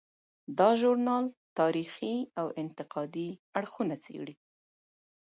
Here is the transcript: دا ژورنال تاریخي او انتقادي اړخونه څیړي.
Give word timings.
دا 0.59 0.69
ژورنال 0.79 1.25
تاریخي 1.59 2.15
او 2.39 2.47
انتقادي 2.61 3.29
اړخونه 3.59 3.95
څیړي. 4.05 4.35